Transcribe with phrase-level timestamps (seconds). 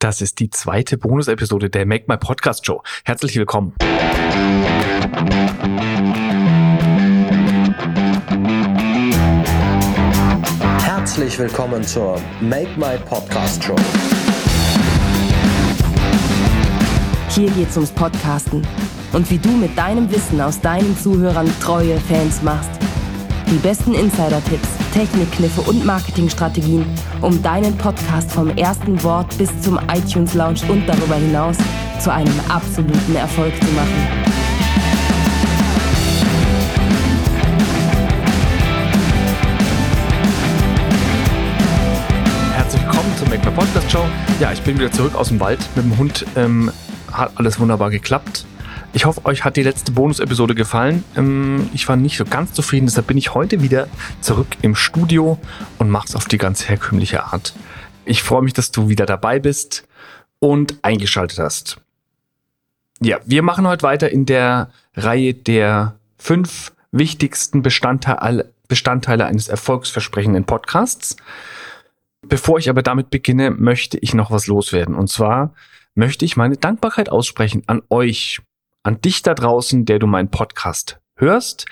[0.00, 2.82] Das ist die zweite Bonus-Episode der Make My Podcast Show.
[3.04, 3.74] Herzlich willkommen.
[10.82, 13.76] Herzlich willkommen zur Make My Podcast Show.
[17.28, 18.66] Hier geht's ums Podcasten
[19.12, 22.70] und wie du mit deinem Wissen aus deinen Zuhörern treue Fans machst.
[23.50, 26.84] Die besten Insider-Tipps, Technikkniffe und Marketingstrategien,
[27.20, 31.56] um deinen Podcast vom ersten Wort bis zum iTunes Lounge und darüber hinaus
[32.00, 34.08] zu einem absoluten Erfolg zu machen.
[42.54, 44.04] Herzlich willkommen zur Make My Podcast Show.
[44.40, 46.26] Ja, ich bin wieder zurück aus dem Wald mit dem Hund.
[46.36, 46.70] Ähm,
[47.12, 48.44] hat alles wunderbar geklappt.
[48.92, 51.04] Ich hoffe, euch hat die letzte Bonus-Episode gefallen.
[51.16, 53.86] Ähm, ich war nicht so ganz zufrieden, deshalb bin ich heute wieder
[54.20, 55.38] zurück im Studio
[55.78, 57.54] und mache es auf die ganz herkömmliche Art.
[58.04, 59.86] Ich freue mich, dass du wieder dabei bist
[60.40, 61.80] und eingeschaltet hast.
[63.00, 70.44] Ja, wir machen heute weiter in der Reihe der fünf wichtigsten Bestandteile, Bestandteile eines erfolgsversprechenden
[70.44, 71.16] Podcasts.
[72.22, 74.96] Bevor ich aber damit beginne, möchte ich noch was loswerden.
[74.96, 75.54] Und zwar
[75.94, 78.40] möchte ich meine Dankbarkeit aussprechen an euch,
[78.82, 81.66] an dich da draußen, der du meinen Podcast hörst,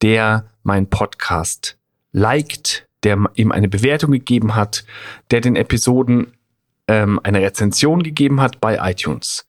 [0.00, 1.78] der meinen Podcast
[2.12, 4.84] liked, der ihm eine Bewertung gegeben hat,
[5.30, 6.34] der den Episoden
[6.88, 9.46] ähm, eine Rezension gegeben hat bei iTunes.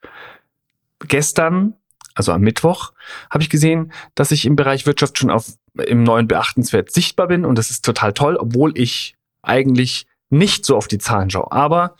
[1.00, 1.74] Gestern,
[2.14, 2.92] also am Mittwoch,
[3.30, 7.44] habe ich gesehen, dass ich im Bereich Wirtschaft schon auf im neuen beachtenswert sichtbar bin
[7.44, 11.50] und das ist total toll, obwohl ich eigentlich nicht so auf die Zahlen schaue.
[11.50, 11.96] Aber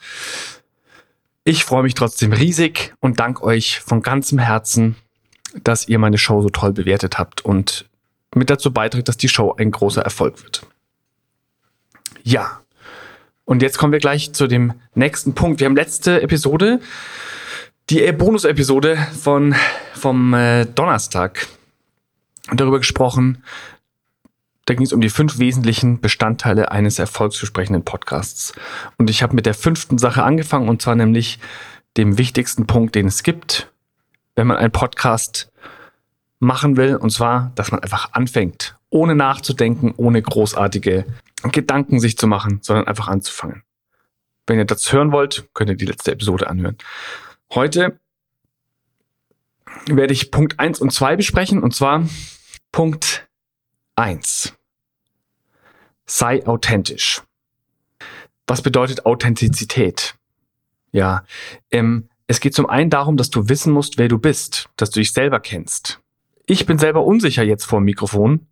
[1.43, 4.95] ich freue mich trotzdem riesig und danke euch von ganzem Herzen
[5.63, 7.85] dass ihr meine Show so toll bewertet habt und
[8.33, 10.65] mit dazu beiträgt, dass die Show ein großer Erfolg wird.
[12.23, 12.61] Ja.
[13.45, 15.59] Und jetzt kommen wir gleich zu dem nächsten Punkt.
[15.59, 16.79] Wir haben letzte Episode,
[17.89, 19.55] die Bonus-Episode von,
[19.93, 21.47] vom äh, Donnerstag
[22.51, 23.43] darüber gesprochen.
[24.65, 28.53] Da ging es um die fünf wesentlichen Bestandteile eines erfolgsversprechenden Podcasts.
[28.97, 31.39] Und ich habe mit der fünften Sache angefangen, und zwar nämlich
[31.97, 33.71] dem wichtigsten Punkt, den es gibt,
[34.35, 35.51] wenn man einen Podcast
[36.39, 36.95] machen will.
[36.95, 41.05] Und zwar, dass man einfach anfängt, ohne nachzudenken, ohne großartige
[41.51, 43.63] Gedanken sich zu machen, sondern einfach anzufangen.
[44.47, 46.77] Wenn ihr das hören wollt, könnt ihr die letzte Episode anhören.
[47.53, 47.99] Heute
[49.87, 51.63] werde ich Punkt 1 und 2 besprechen.
[51.63, 52.07] Und zwar
[52.71, 53.27] Punkt
[53.95, 54.53] 1.
[56.05, 57.23] Sei authentisch.
[58.47, 60.15] Was bedeutet Authentizität?
[60.91, 61.23] Ja,
[61.71, 64.99] ähm, es geht zum einen darum, dass du wissen musst, wer du bist, dass du
[64.99, 65.99] dich selber kennst.
[66.47, 68.47] Ich bin selber unsicher jetzt vor dem Mikrofon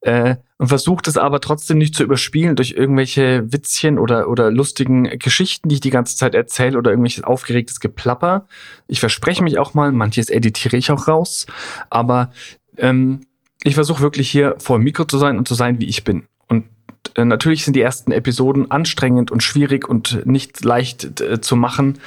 [0.00, 5.04] äh, und versuche das aber trotzdem nicht zu überspielen durch irgendwelche Witzchen oder, oder lustigen
[5.18, 8.46] Geschichten, die ich die ganze Zeit erzähle oder irgendwelches aufgeregtes Geplapper.
[8.86, 11.46] Ich verspreche mich auch mal, manches editiere ich auch raus,
[11.90, 12.30] aber
[12.76, 13.26] ähm,
[13.62, 16.24] ich versuche wirklich hier vor dem Mikro zu sein und zu sein, wie ich bin.
[16.48, 16.66] Und
[17.14, 21.98] äh, natürlich sind die ersten Episoden anstrengend und schwierig und nicht leicht äh, zu machen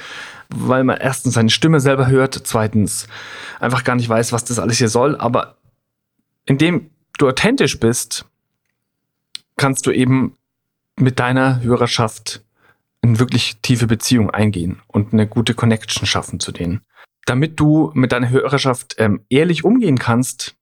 [0.48, 3.06] weil man erstens seine Stimme selber hört, zweitens
[3.60, 5.16] einfach gar nicht weiß, was das alles hier soll.
[5.16, 5.56] Aber
[6.46, 8.24] indem du authentisch bist,
[9.56, 10.36] kannst du eben
[10.96, 12.42] mit deiner Hörerschaft
[13.02, 16.80] eine wirklich tiefe Beziehung eingehen und eine gute Connection schaffen zu denen.
[17.26, 20.56] Damit du mit deiner Hörerschaft ähm, ehrlich umgehen kannst,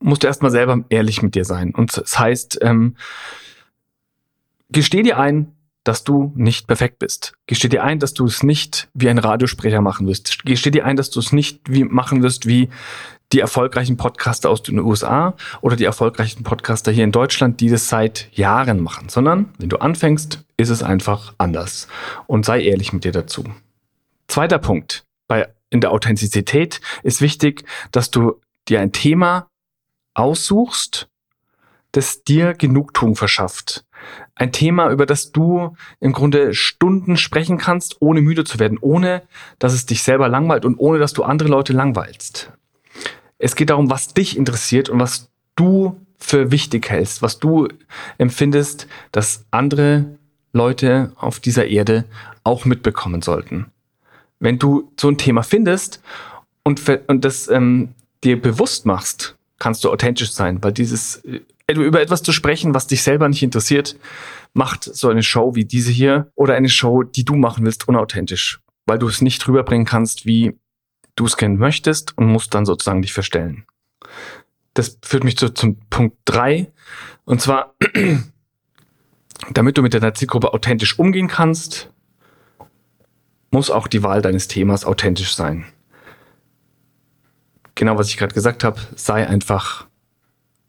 [0.00, 1.74] musst du erstmal selber ehrlich mit dir sein.
[1.74, 2.96] Und das heißt, ähm,
[4.70, 5.52] gesteh dir ein,
[5.84, 7.34] dass du nicht perfekt bist.
[7.46, 10.44] Gesteh dir ein, dass du es nicht wie ein Radiosprecher machen wirst.
[10.44, 12.70] Gesteh dir ein, dass du es nicht wie machen wirst wie
[13.32, 17.88] die erfolgreichen Podcaster aus den USA oder die erfolgreichen Podcaster hier in Deutschland, die das
[17.88, 21.88] seit Jahren machen, sondern wenn du anfängst, ist es einfach anders.
[22.26, 23.44] Und sei ehrlich mit dir dazu.
[24.28, 25.04] Zweiter Punkt.
[25.26, 29.48] Bei, in der Authentizität ist wichtig, dass du dir ein Thema
[30.14, 31.08] aussuchst,
[31.92, 33.83] das dir Genugtuung verschafft.
[34.36, 39.22] Ein Thema, über das du im Grunde Stunden sprechen kannst, ohne müde zu werden, ohne
[39.58, 42.50] dass es dich selber langweilt und ohne dass du andere Leute langweilst.
[43.38, 47.68] Es geht darum, was dich interessiert und was du für wichtig hältst, was du
[48.18, 50.06] empfindest, dass andere
[50.52, 52.04] Leute auf dieser Erde
[52.44, 53.66] auch mitbekommen sollten.
[54.40, 56.02] Wenn du so ein Thema findest
[56.62, 57.94] und, und das ähm,
[58.24, 61.22] dir bewusst machst, kannst du authentisch sein, weil dieses
[61.68, 63.96] über etwas zu sprechen, was dich selber nicht interessiert,
[64.52, 68.60] macht so eine Show wie diese hier oder eine Show, die du machen willst, unauthentisch,
[68.86, 70.58] weil du es nicht rüberbringen kannst, wie
[71.16, 73.66] du es kennen möchtest und musst dann sozusagen dich verstellen.
[74.74, 76.72] Das führt mich zu, zum Punkt drei
[77.24, 77.74] und zwar,
[79.52, 81.90] damit du mit deiner Zielgruppe authentisch umgehen kannst,
[83.50, 85.64] muss auch die Wahl deines Themas authentisch sein.
[87.76, 89.86] Genau, was ich gerade gesagt habe, sei einfach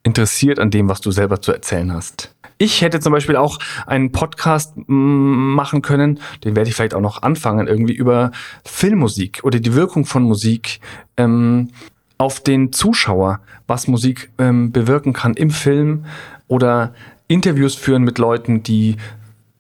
[0.06, 2.34] interessiert an dem, was du selber zu erzählen hast.
[2.58, 7.22] Ich hätte zum Beispiel auch einen Podcast machen können, den werde ich vielleicht auch noch
[7.22, 8.32] anfangen, irgendwie über
[8.64, 10.80] Filmmusik oder die Wirkung von Musik
[11.18, 11.70] ähm,
[12.18, 16.06] auf den Zuschauer, was Musik ähm, bewirken kann im Film
[16.48, 16.94] oder
[17.28, 18.96] Interviews führen mit Leuten, die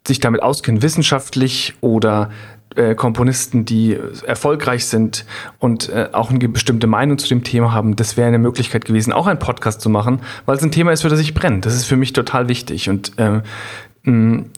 [0.07, 2.29] sich damit auskennen, wissenschaftlich oder
[2.75, 5.25] äh, Komponisten, die erfolgreich sind
[5.59, 9.13] und äh, auch eine bestimmte Meinung zu dem Thema haben, das wäre eine Möglichkeit gewesen,
[9.13, 11.59] auch einen Podcast zu machen, weil es ein Thema ist, für das ich brenne.
[11.59, 13.41] Das ist für mich total wichtig und äh,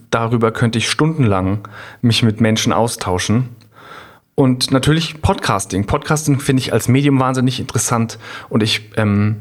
[0.10, 1.60] darüber könnte ich stundenlang
[2.02, 3.50] mich mit Menschen austauschen.
[4.36, 5.86] Und natürlich Podcasting.
[5.86, 9.38] Podcasting finde ich als Medium wahnsinnig interessant und ich ähm,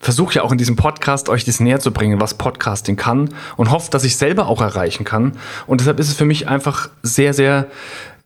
[0.00, 3.70] versuche ja auch in diesem Podcast euch das näher zu bringen, was Podcasting kann und
[3.70, 5.32] hoffe, dass ich selber auch erreichen kann.
[5.66, 7.66] Und deshalb ist es für mich einfach sehr, sehr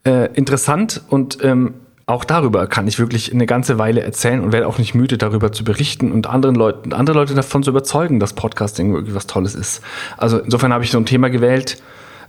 [0.04, 1.74] äh, interessant und ähm,
[2.06, 5.52] auch darüber kann ich wirklich eine ganze Weile erzählen und werde auch nicht müde, darüber
[5.52, 9.54] zu berichten und anderen Leuten, andere Leute davon zu überzeugen, dass Podcasting wirklich was Tolles
[9.54, 9.82] ist.
[10.16, 11.80] Also insofern habe ich so ein Thema gewählt,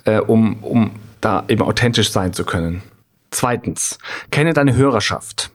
[0.05, 0.91] äh, um, um
[1.21, 2.83] da eben authentisch sein zu können.
[3.31, 3.97] Zweitens,
[4.29, 5.52] kenne deine Hörerschaft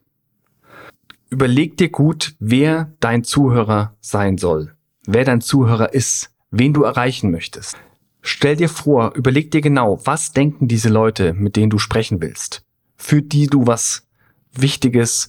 [1.30, 4.74] überleg dir gut, wer dein Zuhörer sein soll,
[5.06, 7.76] wer dein Zuhörer ist, wen du erreichen möchtest.
[8.20, 12.62] Stell dir vor, überleg dir genau, was denken diese Leute, mit denen du sprechen willst,
[12.96, 14.06] für die du was
[14.52, 15.28] Wichtiges,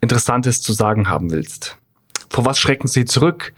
[0.00, 1.76] Interessantes zu sagen haben willst.
[2.30, 3.52] Vor was schrecken sie zurück?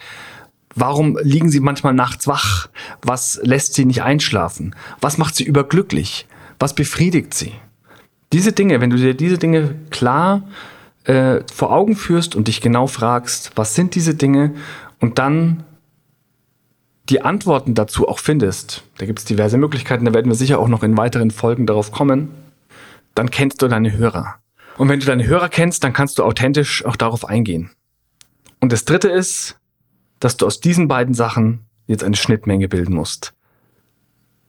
[0.74, 2.68] Warum liegen sie manchmal nachts wach?
[3.02, 4.74] Was lässt sie nicht einschlafen?
[5.00, 6.26] Was macht sie überglücklich?
[6.58, 7.52] Was befriedigt sie?
[8.32, 10.42] Diese Dinge, wenn du dir diese Dinge klar
[11.04, 14.54] äh, vor Augen führst und dich genau fragst, was sind diese Dinge
[15.00, 15.64] und dann
[17.08, 20.68] die Antworten dazu auch findest, da gibt es diverse Möglichkeiten, da werden wir sicher auch
[20.68, 22.30] noch in weiteren Folgen darauf kommen,
[23.14, 24.36] dann kennst du deine Hörer.
[24.78, 27.70] Und wenn du deine Hörer kennst, dann kannst du authentisch auch darauf eingehen.
[28.60, 29.58] Und das Dritte ist,
[30.20, 33.34] dass du aus diesen beiden Sachen jetzt eine Schnittmenge bilden musst.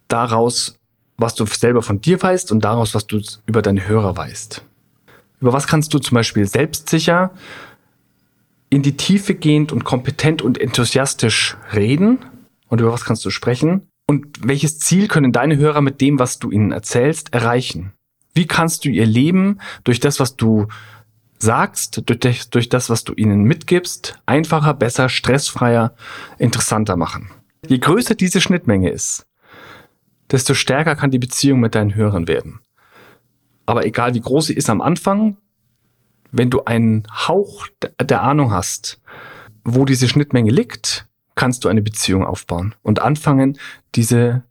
[0.08, 0.78] Daraus,
[1.18, 4.64] was du selber von dir weißt und daraus, was du über deine Hörer weißt.
[5.44, 7.32] Über was kannst du zum Beispiel selbstsicher,
[8.70, 12.20] in die Tiefe gehend und kompetent und enthusiastisch reden?
[12.70, 13.90] Und über was kannst du sprechen?
[14.08, 17.92] Und welches Ziel können deine Hörer mit dem, was du ihnen erzählst, erreichen?
[18.34, 20.68] Wie kannst du ihr Leben durch das, was du
[21.40, 25.94] sagst, durch, durch das, was du ihnen mitgibst, einfacher, besser, stressfreier,
[26.38, 27.32] interessanter machen?
[27.68, 29.28] Je größer diese Schnittmenge ist,
[30.32, 32.62] desto stärker kann die Beziehung mit deinen Hörern werden.
[33.66, 35.38] Aber egal wie groß sie ist am Anfang,
[36.32, 37.68] wenn du einen Hauch
[38.02, 39.02] der Ahnung hast,
[39.64, 43.58] wo diese Schnittmenge liegt, kannst du eine Beziehung aufbauen und anfangen,
[43.96, 44.44] diese,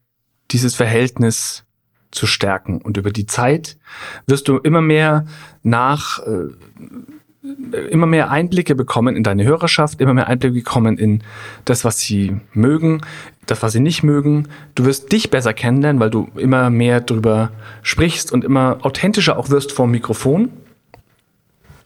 [0.51, 1.65] dieses Verhältnis
[2.11, 2.81] zu stärken.
[2.81, 3.79] Und über die Zeit
[4.27, 5.27] wirst du immer mehr
[5.63, 6.49] nach, äh,
[7.91, 11.23] immer mehr Einblicke bekommen in deine Hörerschaft, immer mehr Einblicke bekommen in
[11.65, 13.01] das, was sie mögen,
[13.47, 14.49] das, was sie nicht mögen.
[14.75, 17.51] Du wirst dich besser kennenlernen, weil du immer mehr darüber
[17.83, 20.51] sprichst und immer authentischer auch wirst vor dem Mikrofon.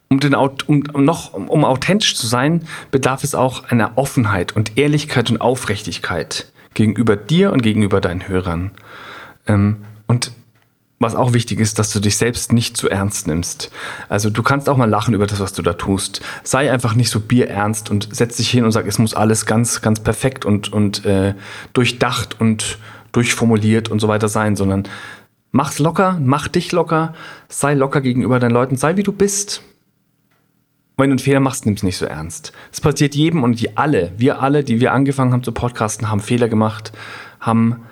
[0.09, 5.31] Um, den, um, noch, um authentisch zu sein, bedarf es auch einer Offenheit und Ehrlichkeit
[5.31, 8.71] und Aufrichtigkeit gegenüber dir und gegenüber deinen Hörern.
[9.49, 10.31] Ähm, und
[10.99, 13.71] was auch wichtig ist, dass du dich selbst nicht zu ernst nimmst.
[14.09, 16.23] Also du kannst auch mal lachen über das, was du da tust.
[16.43, 19.83] Sei einfach nicht so bierernst und setz dich hin und sag, es muss alles ganz,
[19.83, 21.35] ganz perfekt und, und äh,
[21.75, 22.79] durchdacht und
[23.13, 24.85] durchformuliert und so weiter sein, sondern
[25.53, 27.15] mach's locker, mach dich locker,
[27.49, 29.63] sei locker gegenüber deinen Leuten, sei wie du bist.
[30.97, 32.53] Wenn du einen Fehler machst, nimm's nicht so ernst.
[32.73, 36.21] Es passiert jedem und die alle, wir alle, die wir angefangen haben zu podcasten, haben
[36.21, 36.93] Fehler gemacht,
[37.39, 37.83] haben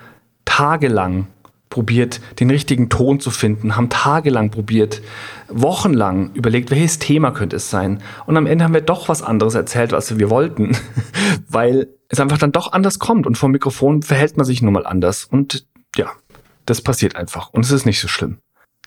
[0.43, 1.27] tagelang
[1.75, 5.01] probiert, den richtigen Ton zu finden, haben tagelang probiert,
[5.49, 8.01] wochenlang überlegt, welches Thema könnte es sein.
[8.25, 10.77] Und am Ende haben wir doch was anderes erzählt, was wir wollten,
[11.49, 13.27] weil es einfach dann doch anders kommt.
[13.27, 15.25] Und vom Mikrofon verhält man sich nun mal anders.
[15.25, 15.67] Und
[15.97, 16.13] ja,
[16.65, 17.49] das passiert einfach.
[17.49, 18.37] Und es ist nicht so schlimm.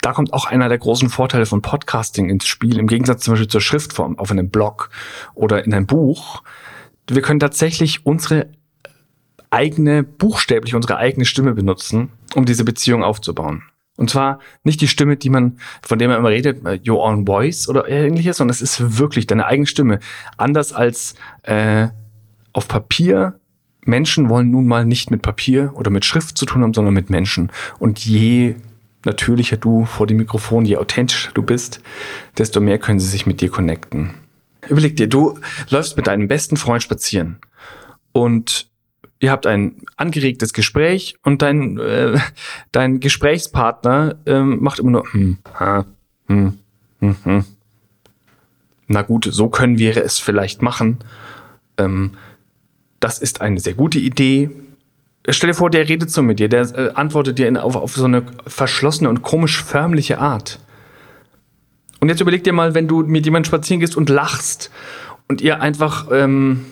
[0.01, 3.49] Da kommt auch einer der großen Vorteile von Podcasting ins Spiel, im Gegensatz zum Beispiel
[3.49, 4.89] zur Schriftform auf einem Blog
[5.35, 6.43] oder in einem Buch.
[7.07, 8.47] Wir können tatsächlich unsere
[9.51, 13.63] eigene, buchstäblich unsere eigene Stimme benutzen, um diese Beziehung aufzubauen.
[13.97, 17.27] Und zwar nicht die Stimme, die man, von der man immer redet, äh, your own
[17.27, 19.99] voice oder ähnliches, sondern es ist wirklich deine eigene Stimme.
[20.37, 21.89] Anders als äh,
[22.53, 23.41] auf Papier.
[23.85, 27.11] Menschen wollen nun mal nicht mit Papier oder mit Schrift zu tun haben, sondern mit
[27.11, 27.51] Menschen.
[27.79, 28.55] Und je
[29.05, 31.81] natürlicher du vor dem Mikrofon, je authentischer du bist,
[32.37, 34.15] desto mehr können sie sich mit dir connecten.
[34.69, 35.39] Überleg dir, du
[35.71, 37.39] läufst mit deinem besten Freund spazieren
[38.13, 38.69] und
[39.21, 42.19] ihr habt ein angeregtes Gespräch und dein, äh,
[42.73, 45.87] dein Gesprächspartner ähm, macht immer nur, hm, ha,
[46.27, 46.59] hm,
[47.01, 47.45] hm, hm.
[48.87, 50.99] Na gut, so können wir es vielleicht machen.
[51.77, 52.13] Ähm,
[53.01, 54.51] das ist eine sehr gute Idee.
[55.29, 57.95] Stell dir vor, der redet so mit dir, der äh, antwortet dir in, auf, auf
[57.95, 60.59] so eine verschlossene und komisch förmliche Art.
[62.01, 64.71] Und jetzt überleg dir mal, wenn du mit jemandem spazieren gehst und lachst
[65.29, 66.65] und ihr einfach ähm,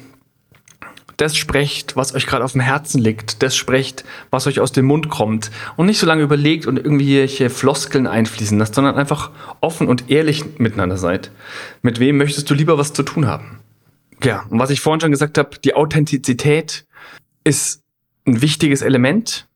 [1.16, 4.84] das sprecht, was euch gerade auf dem Herzen liegt, das sprecht, was euch aus dem
[4.86, 9.30] Mund kommt und nicht so lange überlegt und irgendwelche Floskeln einfließen lasst, sondern einfach
[9.60, 11.30] offen und ehrlich miteinander seid.
[11.82, 13.60] Mit wem möchtest du lieber was zu tun haben?
[14.22, 16.86] Ja, und was ich vorhin schon gesagt habe, die Authentizität
[17.44, 17.82] ist
[18.26, 19.48] ein wichtiges Element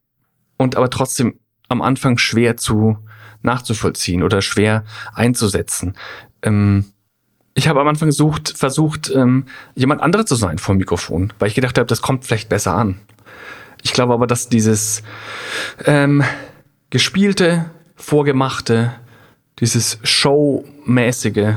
[0.57, 2.99] und aber trotzdem am Anfang schwer zu
[3.43, 5.97] nachzuvollziehen oder schwer einzusetzen.
[6.43, 6.85] Ähm,
[7.54, 11.49] ich habe am Anfang gesucht, versucht, ähm, jemand anderes zu sein vor dem Mikrofon, weil
[11.49, 13.00] ich gedacht habe, das kommt vielleicht besser an.
[13.83, 15.02] Ich glaube aber, dass dieses
[15.85, 16.23] ähm,
[16.90, 17.66] gespielte,
[17.97, 18.92] vorgemachte,
[19.59, 21.54] dieses Showmäßige,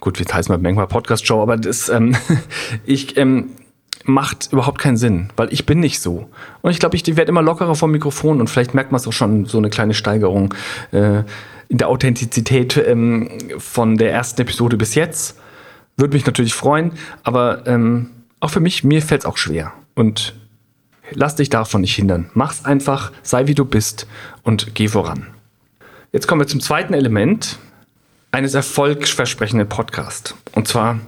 [0.00, 2.16] gut, wie heißt man manchmal Podcast-Show, aber das, ähm,
[2.84, 3.50] ich, ähm,
[4.04, 6.28] macht überhaupt keinen Sinn, weil ich bin nicht so.
[6.62, 9.12] Und ich glaube, ich werde immer lockerer vom Mikrofon und vielleicht merkt man es auch
[9.12, 10.54] schon, so eine kleine Steigerung.
[10.92, 11.22] Äh,
[11.68, 15.38] in der Authentizität ähm, von der ersten Episode bis jetzt.
[15.96, 16.92] Würde mich natürlich freuen,
[17.22, 19.72] aber ähm, auch für mich, mir fällt es auch schwer.
[19.94, 20.34] Und
[21.12, 22.30] lass dich davon nicht hindern.
[22.34, 24.06] Mach's einfach, sei wie du bist
[24.42, 25.28] und geh voran.
[26.12, 27.58] Jetzt kommen wir zum zweiten Element
[28.30, 30.34] eines erfolgsversprechenden Podcasts.
[30.52, 31.00] Und zwar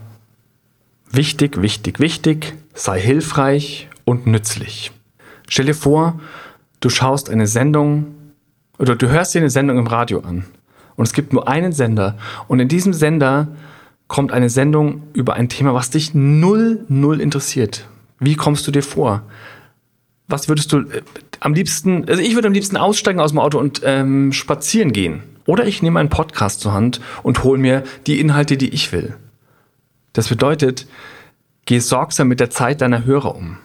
[1.10, 4.92] wichtig, wichtig, wichtig, sei hilfreich und nützlich.
[5.48, 6.20] Stell dir vor,
[6.80, 8.15] du schaust eine Sendung
[8.78, 10.44] oder du hörst dir eine Sendung im Radio an
[10.96, 12.16] und es gibt nur einen Sender
[12.48, 13.48] und in diesem Sender
[14.08, 17.88] kommt eine Sendung über ein Thema, was dich null, null interessiert.
[18.18, 19.22] Wie kommst du dir vor?
[20.28, 21.02] Was würdest du äh,
[21.40, 25.22] am liebsten, also ich würde am liebsten aussteigen aus dem Auto und ähm, spazieren gehen.
[25.46, 29.14] Oder ich nehme einen Podcast zur Hand und hole mir die Inhalte, die ich will.
[30.12, 30.86] Das bedeutet,
[31.66, 33.58] geh sorgsam mit der Zeit deiner Hörer um.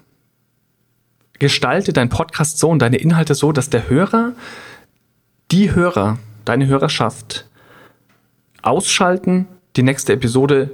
[1.40, 4.34] Gestalte dein Podcast so und deine Inhalte so, dass der Hörer
[5.52, 7.46] die Hörer, deine Hörerschaft
[8.62, 10.72] ausschalten, die nächste Episode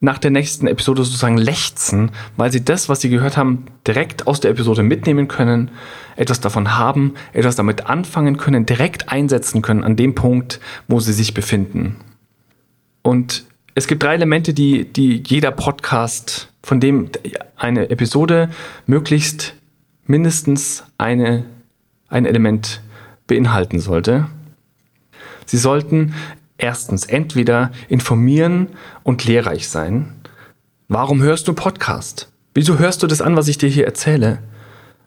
[0.00, 4.40] nach der nächsten Episode sozusagen lechzen, weil sie das, was sie gehört haben, direkt aus
[4.40, 5.70] der Episode mitnehmen können,
[6.16, 11.12] etwas davon haben, etwas damit anfangen können, direkt einsetzen können an dem Punkt, wo sie
[11.12, 11.96] sich befinden.
[13.02, 13.44] Und
[13.74, 17.10] es gibt drei Elemente, die, die jeder Podcast, von dem
[17.56, 18.50] eine Episode
[18.86, 19.54] möglichst
[20.06, 21.44] mindestens eine,
[22.08, 22.80] ein Element
[23.26, 24.26] beinhalten sollte.
[25.44, 26.14] Sie sollten
[26.58, 28.68] erstens entweder informieren
[29.02, 30.12] und lehrreich sein.
[30.88, 32.30] Warum hörst du Podcast?
[32.54, 34.38] Wieso hörst du das an, was ich dir hier erzähle?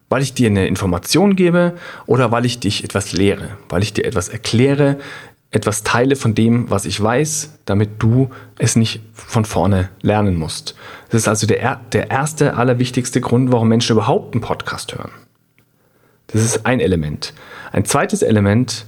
[0.09, 4.05] Weil ich dir eine Information gebe oder weil ich dich etwas lehre, weil ich dir
[4.05, 4.97] etwas erkläre,
[5.51, 10.75] etwas teile von dem, was ich weiß, damit du es nicht von vorne lernen musst.
[11.09, 15.11] Das ist also der, der erste, allerwichtigste Grund, warum Menschen überhaupt einen Podcast hören.
[16.31, 17.33] Das ist ein Element.
[17.71, 18.86] Ein zweites Element,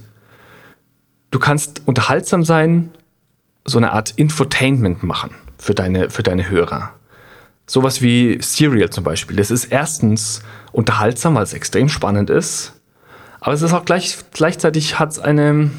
[1.30, 2.90] du kannst unterhaltsam sein,
[3.64, 6.94] so eine Art Infotainment machen für deine, für deine Hörer.
[7.66, 9.36] Sowas wie Serial zum Beispiel.
[9.36, 12.80] Das ist erstens unterhaltsam, weil es extrem spannend ist.
[13.40, 15.72] Aber es ist auch gleich, gleichzeitig hat es eine, ähm,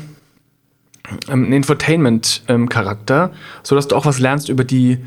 [1.30, 5.06] einen Infotainment-Charakter, ähm, sodass du auch was lernst über die,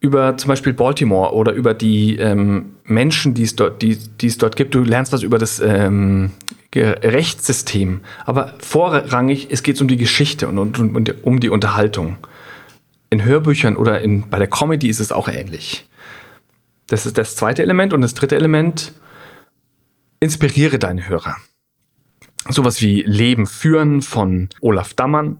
[0.00, 4.38] über zum Beispiel Baltimore oder über die ähm, Menschen, die es dort, die, die es
[4.38, 4.74] dort gibt.
[4.74, 6.30] Du lernst was über das ähm,
[6.74, 8.00] Rechtssystem.
[8.24, 12.18] Aber vorrangig, es geht um die Geschichte und, und, und, um die Unterhaltung.
[13.10, 15.88] In Hörbüchern oder in, bei der Comedy ist es auch ähnlich.
[16.86, 17.92] Das ist das zweite Element.
[17.92, 18.92] Und das dritte Element,
[20.20, 21.36] inspiriere deine Hörer.
[22.48, 25.38] Sowas wie Leben führen von Olaf Dammann.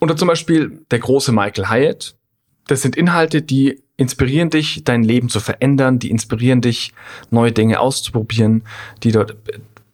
[0.00, 2.16] Oder zum Beispiel der große Michael Hyatt.
[2.66, 6.92] Das sind Inhalte, die inspirieren dich, dein Leben zu verändern, die inspirieren dich,
[7.30, 8.64] neue Dinge auszuprobieren,
[9.02, 9.36] die dort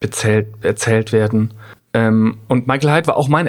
[0.00, 1.54] bezählt, erzählt werden.
[1.92, 3.48] Ähm, und Michael Hyde war auch mein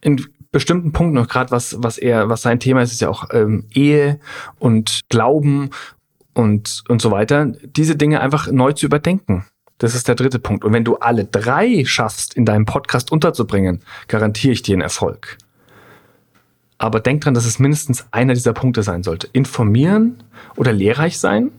[0.00, 3.28] in bestimmten Punkten noch gerade was was er was sein Thema ist ist ja auch
[3.32, 4.20] ähm, Ehe
[4.58, 5.70] und Glauben
[6.34, 7.46] und und so weiter.
[7.64, 9.46] Diese Dinge einfach neu zu überdenken.
[9.78, 10.64] Das ist der dritte Punkt.
[10.64, 15.38] Und wenn du alle drei schaffst in deinem Podcast unterzubringen garantiere ich dir einen Erfolg
[16.82, 19.28] aber denk dran, dass es mindestens einer dieser Punkte sein sollte.
[19.32, 20.24] Informieren
[20.56, 21.52] oder lehrreich sein,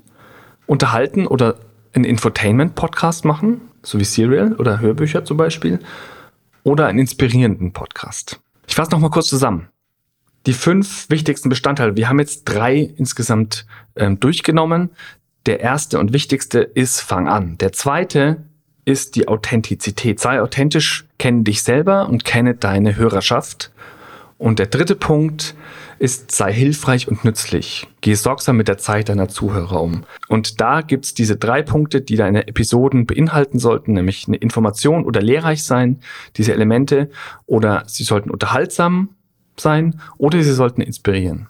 [0.65, 1.55] unterhalten oder
[1.93, 5.79] einen Infotainment-Podcast machen, so wie Serial oder Hörbücher zum Beispiel,
[6.63, 8.41] oder einen inspirierenden Podcast.
[8.67, 9.69] Ich fasse nochmal kurz zusammen.
[10.45, 11.95] die fünf wichtigsten Bestandteile.
[11.95, 13.65] Wir haben jetzt drei insgesamt
[13.95, 14.89] ähm, durchgenommen.
[15.45, 17.57] Der erste und wichtigste ist Fang an.
[17.59, 18.43] Der zweite
[18.83, 20.19] ist die Authentizität.
[20.19, 23.71] Sei authentisch, kenne dich selber und kenne deine Hörerschaft.
[24.43, 25.55] Und der dritte Punkt
[25.99, 27.87] ist, sei hilfreich und nützlich.
[28.01, 30.03] Geh sorgsam mit der Zeit deiner Zuhörer um.
[30.27, 35.21] Und da gibt's diese drei Punkte, die deine Episoden beinhalten sollten, nämlich eine Information oder
[35.21, 36.01] lehrreich sein,
[36.35, 37.09] diese Elemente,
[37.45, 39.11] oder sie sollten unterhaltsam
[39.55, 41.47] sein oder sie sollten inspirieren.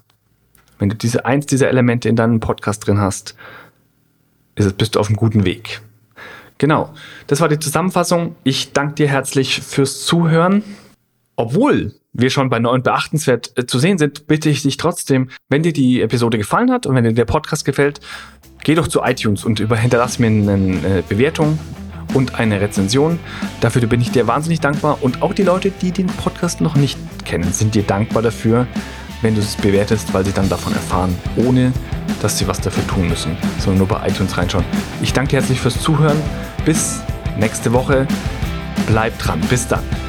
[0.78, 3.36] Wenn du diese eins dieser Elemente in deinem Podcast drin hast,
[4.54, 5.82] es, bist du auf einem guten Weg.
[6.60, 6.94] Genau,
[7.26, 8.36] das war die Zusammenfassung.
[8.44, 10.62] Ich danke dir herzlich fürs Zuhören.
[11.36, 15.30] Obwohl wir schon bei neu und beachtenswert äh, zu sehen sind, bitte ich dich trotzdem,
[15.50, 18.00] wenn dir die Episode gefallen hat und wenn dir der Podcast gefällt,
[18.64, 21.60] geh doch zu iTunes und über, hinterlass mir eine äh, Bewertung
[22.14, 23.20] und eine Rezension.
[23.62, 25.00] Dafür bin ich dir wahnsinnig dankbar.
[25.02, 28.68] Und auch die Leute, die den Podcast noch nicht kennen, sind dir dankbar dafür,
[29.22, 31.74] wenn du es bewertest, weil sie dann davon erfahren, ohne
[32.22, 34.66] dass sie was dafür tun müssen, sondern nur bei iTunes reinschauen.
[35.02, 36.18] Ich danke dir herzlich fürs Zuhören.
[36.66, 37.02] Bis
[37.38, 38.08] nächste Woche.
[38.88, 39.40] Bleib dran.
[39.50, 40.03] Bis dann.